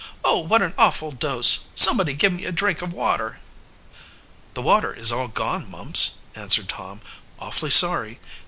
"Oh, 0.23 0.39
what 0.39 0.63
an 0.63 0.73
awful 0.79 1.11
dose! 1.11 1.65
Somebody 1.75 2.13
give 2.15 2.33
me 2.33 2.43
a 2.45 2.51
drink 2.51 2.81
of 2.81 2.91
water." 2.91 3.39
"The 4.55 4.61
water 4.63 4.95
is 4.95 5.11
all 5.11 5.27
gone, 5.27 5.69
Mumps," 5.69 6.17
answered 6.33 6.69
Tom. 6.69 7.01
"Awfully 7.37 7.69
sorry. 7.69 8.19